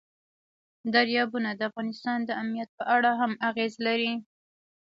دریابونه 0.93 1.49
د 1.55 1.61
افغانستان 1.69 2.19
د 2.25 2.29
امنیت 2.41 2.69
په 2.77 2.83
اړه 2.95 3.09
هم 3.19 3.31
اغېز 3.49 3.73
لري. 3.87 4.13